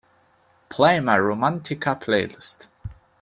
[0.69, 2.69] Play my Romántica playlist